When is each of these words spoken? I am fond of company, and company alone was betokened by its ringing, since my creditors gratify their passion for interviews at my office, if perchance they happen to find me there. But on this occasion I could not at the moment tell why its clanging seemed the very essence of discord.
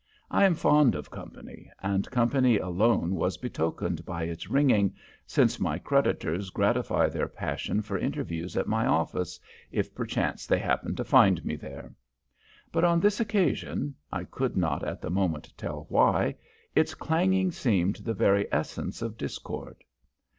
I 0.31 0.45
am 0.45 0.55
fond 0.55 0.95
of 0.95 1.11
company, 1.11 1.69
and 1.83 2.09
company 2.09 2.57
alone 2.57 3.13
was 3.13 3.37
betokened 3.37 4.03
by 4.03 4.23
its 4.23 4.49
ringing, 4.49 4.95
since 5.27 5.59
my 5.59 5.77
creditors 5.77 6.49
gratify 6.49 7.07
their 7.09 7.27
passion 7.27 7.83
for 7.83 7.99
interviews 7.99 8.57
at 8.57 8.65
my 8.67 8.87
office, 8.87 9.39
if 9.71 9.93
perchance 9.93 10.47
they 10.47 10.57
happen 10.57 10.95
to 10.95 11.03
find 11.03 11.45
me 11.45 11.55
there. 11.55 11.93
But 12.71 12.83
on 12.83 12.99
this 12.99 13.19
occasion 13.19 13.93
I 14.11 14.23
could 14.23 14.57
not 14.57 14.83
at 14.83 15.01
the 15.03 15.11
moment 15.11 15.53
tell 15.55 15.85
why 15.87 16.33
its 16.73 16.95
clanging 16.95 17.51
seemed 17.51 17.97
the 17.97 18.15
very 18.15 18.47
essence 18.51 19.03
of 19.03 19.17
discord. 19.19 19.83